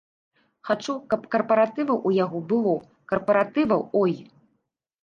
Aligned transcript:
Хачу, 0.69 0.95
каб 1.11 1.27
карпаратываў 1.35 1.97
у 2.09 2.15
яго 2.23 2.43
было, 2.55 2.75
карпаратываў, 3.13 3.89
ой! 4.03 4.13